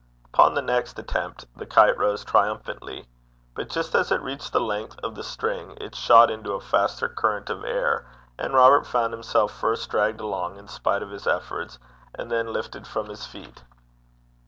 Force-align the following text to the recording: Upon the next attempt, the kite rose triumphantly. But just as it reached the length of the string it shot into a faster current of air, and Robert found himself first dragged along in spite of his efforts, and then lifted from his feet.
Upon 0.33 0.55
the 0.55 0.63
next 0.63 0.97
attempt, 0.97 1.45
the 1.55 1.67
kite 1.67 1.95
rose 1.95 2.25
triumphantly. 2.25 3.05
But 3.53 3.69
just 3.69 3.93
as 3.93 4.11
it 4.11 4.19
reached 4.23 4.51
the 4.51 4.59
length 4.59 4.97
of 5.03 5.13
the 5.13 5.21
string 5.21 5.77
it 5.79 5.93
shot 5.93 6.31
into 6.31 6.53
a 6.53 6.59
faster 6.59 7.07
current 7.07 7.51
of 7.51 7.63
air, 7.63 8.07
and 8.39 8.51
Robert 8.55 8.87
found 8.87 9.13
himself 9.13 9.51
first 9.51 9.87
dragged 9.91 10.19
along 10.19 10.57
in 10.57 10.67
spite 10.67 11.03
of 11.03 11.11
his 11.11 11.27
efforts, 11.27 11.77
and 12.15 12.31
then 12.31 12.51
lifted 12.51 12.87
from 12.87 13.09
his 13.09 13.27
feet. 13.27 13.61